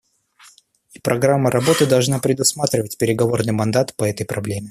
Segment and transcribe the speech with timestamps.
[0.95, 4.59] И программа работы должна предусматривать переговорный мандат по этой проблеме.